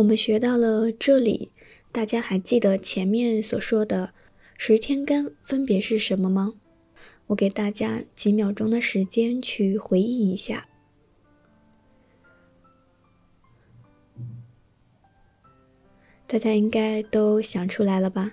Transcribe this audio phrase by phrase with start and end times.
[0.00, 1.50] 我们学到了这里，
[1.92, 4.14] 大家还记得前面所说的
[4.56, 6.54] 十天干分别是什么吗？
[7.26, 10.66] 我给大家几秒钟的时间去回忆一下。
[16.26, 18.32] 大家应该都想出来了吧？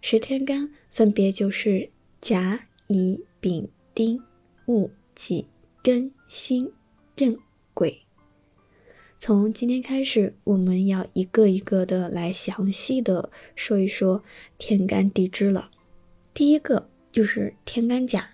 [0.00, 1.90] 十天干分别就是
[2.20, 4.20] 甲、乙、丙、丁、
[4.66, 5.46] 戊、己、
[5.80, 6.72] 庚、辛、
[7.14, 7.38] 壬、
[7.72, 8.03] 癸。
[9.26, 14.22] 从今天开始，我们要一个一个的来详细的说一说
[14.58, 15.70] 天干地支了。
[16.34, 18.28] 第一个就是天干甲，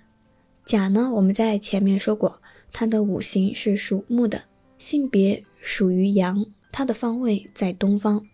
[0.67, 4.43] 甲呢，我们在前面说过，它的五行是属木的，
[4.81, 8.27] 性别属于阳，它的方位在东方。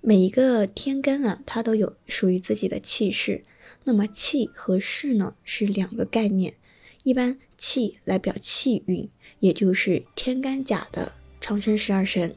[0.00, 3.44] 每一个天干啊，它都有属于自己的气势。
[3.84, 6.54] 那么气和势呢，是两个概念。
[7.02, 9.06] 一般气来表气运，
[9.40, 12.34] 也就是天干甲的长生十二神。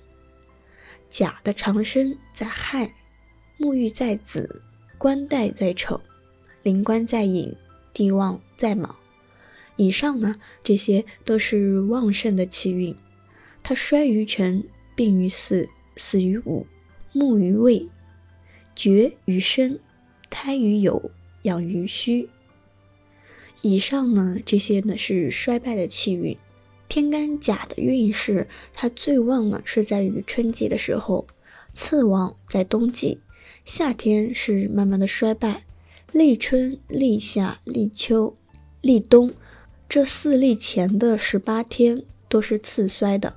[1.12, 2.91] 甲的长生在亥，
[3.59, 4.63] 沐浴在子，
[4.98, 6.02] 官带在丑，
[6.63, 7.55] 临官在寅，
[7.94, 8.96] 地旺在卯。
[9.76, 12.94] 以上呢，这些都是旺盛的气运。
[13.62, 14.63] 它衰于辰，
[14.96, 16.66] 病于巳，死于午。
[17.13, 17.88] 木于未，
[18.76, 19.79] 绝于申，
[20.29, 21.12] 胎于酉，
[21.44, 22.27] 养于戌。
[23.62, 26.35] 以上呢，这些呢是衰败的气运。
[26.96, 31.27] 天干甲的运势，它最旺呢是在于春季的时候，
[31.74, 33.20] 次旺在冬季，
[33.65, 35.66] 夏天是慢慢的衰败。
[36.13, 38.38] 立春、立夏、立秋、
[38.79, 39.34] 立冬
[39.90, 43.35] 这四立前的十八天都是次衰的，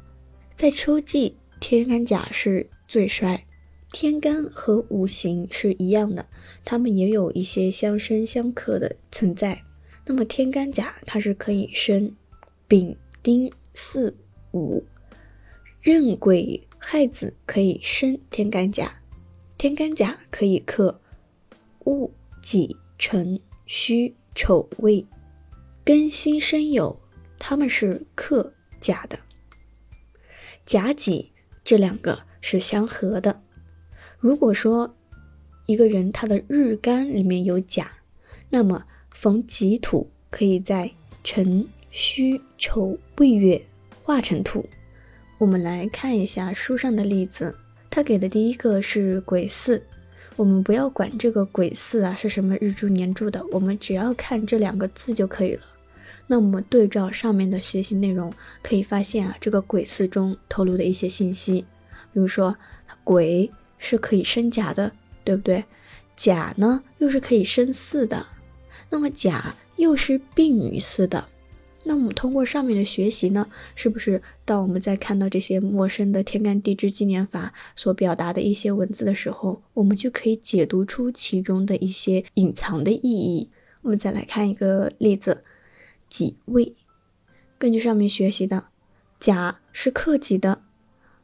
[0.54, 3.44] 在秋季天干甲是最衰。
[3.90, 6.26] 天干和五行是一样的，
[6.64, 9.62] 它们也有一些相生相克的存在。
[10.06, 12.14] 那么天干甲它是可以生
[12.68, 12.96] 丙
[13.28, 14.14] 丁巳
[14.52, 14.82] 午，
[15.82, 19.02] 壬癸亥子可以生天干甲，
[19.58, 20.98] 天干甲可以克
[21.80, 22.10] 戊
[22.42, 25.04] 己辰戌丑未，
[25.84, 26.96] 庚辛申酉，
[27.38, 29.18] 它们是克甲的。
[30.64, 31.30] 甲己
[31.62, 33.42] 这两个是相合的。
[34.18, 34.96] 如果说
[35.66, 37.92] 一个人他的日干里面有甲，
[38.48, 40.90] 那么逢己土可以在
[41.22, 43.60] 辰戌丑未月
[44.04, 44.64] 化成土。
[45.36, 47.52] 我们来看一下书上的例子，
[47.90, 49.82] 他给的第一个是癸巳，
[50.36, 55.62] 我们不要管这个癸巳啊是什么日柱年柱的，我们只要看这两个字就可以了。
[56.28, 58.32] 那我们对照上面的学习内容，
[58.62, 61.62] 可以发现啊，这个癸巳中透露的一些信息，
[62.12, 62.56] 比如说
[63.02, 63.50] 癸。
[63.80, 64.90] 是可以生甲的，
[65.22, 65.62] 对不对？
[66.16, 68.26] 甲呢又是可以生巳的，
[68.90, 71.24] 那么甲又是病于巳的。
[71.88, 83.48] 那我们通过上面的学习呢，是不是当我们在看到这些陌生的天干地支纪年法所表达的一些文字的时候，我们就可以解读出其中的一些隐藏的意义？
[83.80, 85.42] 我们再来看一个例子：
[86.10, 86.74] 己未。
[87.58, 88.66] 根据上面学习的，
[89.18, 90.60] 甲是克己的，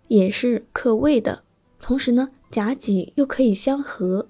[0.09, 1.45] 也是克未的，
[1.79, 2.31] 同时呢。
[2.51, 4.29] 甲己又可以相合，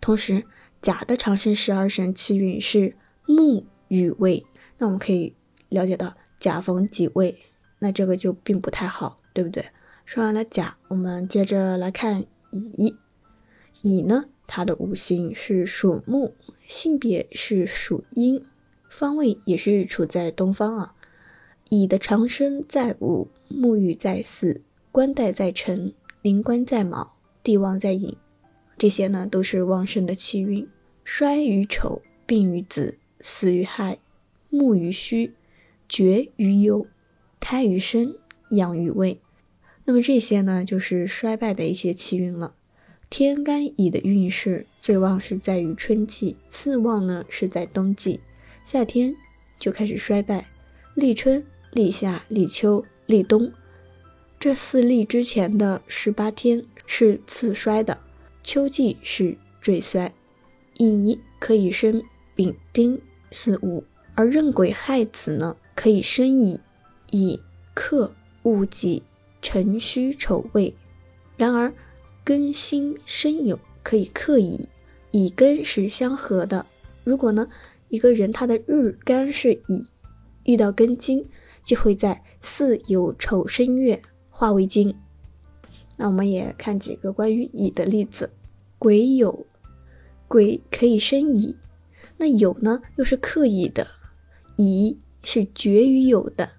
[0.00, 0.44] 同时
[0.80, 2.94] 甲的长生十二神气运是
[3.26, 4.46] 木与未，
[4.78, 5.34] 那我们可以
[5.68, 7.36] 了解到甲逢己未，
[7.78, 9.64] 那这个就并不太好，对不对？
[10.04, 12.96] 说完了甲，我们接着来看乙。
[13.82, 16.34] 乙呢，它的五行是属木，
[16.66, 18.44] 性别是属阴，
[18.88, 20.94] 方位也是处在东方啊。
[21.70, 24.62] 乙的长生在午，沐浴在巳，
[24.92, 25.92] 官带在辰。
[26.22, 28.16] 临官在卯，地旺在寅，
[28.78, 30.66] 这些呢都是旺盛的气运。
[31.04, 33.98] 衰于丑，病于子，死于亥，
[34.54, 35.34] 木于虚，
[35.88, 36.86] 绝于忧，
[37.40, 38.14] 胎于身，
[38.50, 39.20] 养于未。
[39.84, 42.54] 那么这些呢就是衰败的一些气运了。
[43.10, 48.20] 天干乙的运势最旺是在于春季，次旺呢是在冬季，
[48.64, 49.14] 夏天
[49.58, 50.46] 就开始衰败。
[50.94, 53.52] 立春、立夏、立秋、立冬。
[54.38, 57.98] 这四立之前的十八天是次衰的，
[58.42, 60.12] 秋季是最衰。
[60.78, 62.02] 乙可以生
[62.34, 63.00] 丙丁
[63.30, 66.60] 巳午，而壬癸亥子呢可以生乙，
[67.10, 67.40] 乙
[67.74, 69.02] 克戊己
[69.42, 70.74] 辰戌丑未。
[71.36, 71.72] 然而
[72.24, 74.68] 庚辛申酉可以克乙，
[75.10, 76.64] 乙庚是相合的。
[77.02, 77.48] 如果呢
[77.88, 79.86] 一个人他的日干是乙，
[80.44, 81.28] 遇到庚金
[81.64, 84.00] 就会在巳酉丑申月。
[84.36, 84.96] 化为金，
[85.96, 88.30] 那我们也看几个关于乙的例子。
[88.80, 89.44] 癸酉，
[90.26, 91.54] 癸可以生乙，
[92.16, 93.86] 那酉呢又是克乙的，
[94.56, 96.50] 乙是绝于有的。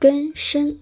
[0.00, 0.78] 庚申，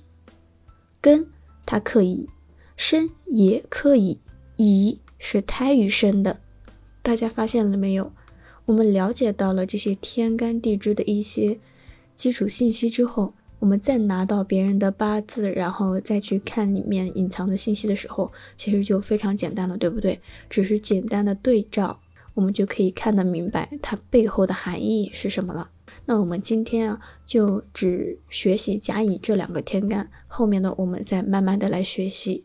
[1.02, 1.26] 庚
[1.66, 2.28] 它可以，
[2.76, 4.20] 生也可以，
[4.56, 6.38] 乙是胎于生的。
[7.02, 8.12] 大家发现了没有？
[8.66, 11.58] 我们了解到了这些天干地支的一些
[12.16, 20.20] 基础信息之后，我们再拿到别人的八字，然后再去看里面隐藏的信息的时候，其实就非常简单了，对不对？
[20.48, 21.98] 只是简单的对照，
[22.34, 25.70] 我们就可以看得明白它背后的含义是什么了。
[26.06, 32.44] 那我们今天啊，就只学习甲乙这两个天干，后面呢我们再慢慢的来学习。